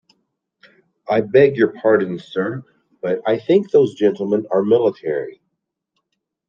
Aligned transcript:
I 1.07 1.21
beg 1.21 1.57
your 1.57 1.73
pardon, 1.79 2.17
sir, 2.17 2.63
but 3.03 3.21
I 3.23 3.37
think 3.37 3.69
those 3.69 3.93
gentlemen 3.93 4.47
are 4.49 4.63
military? 4.63 5.43